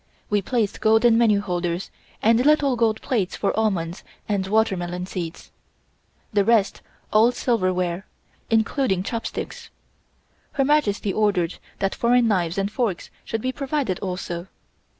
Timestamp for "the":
6.33-6.43